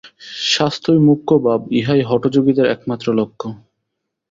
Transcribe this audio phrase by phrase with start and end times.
[0.51, 3.47] স্বাস্থ্যই মুখ্য ভাব ইহাই হঠযোগীদের একমাত্র লক্ষ্য।